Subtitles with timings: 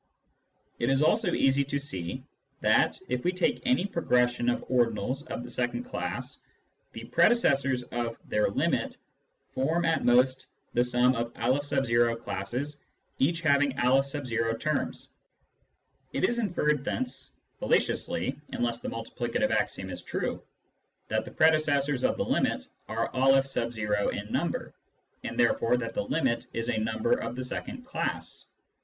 [0.79, 2.23] It is also easy to see
[2.61, 6.39] that, if we take any progression of ordinals of the second class,
[6.93, 8.97] the predecessors of their limit
[9.53, 12.77] form at most the sum of N classes
[13.19, 14.01] each having M
[14.57, 15.09] terms.
[16.13, 20.41] It is inferred thence— fallaciously, unless the multi plicative axiom is true—
[21.09, 23.43] that the predecessors of the limit are N
[24.17, 24.73] in number,
[25.23, 28.47] and therefore that the limit is a number of the" second class."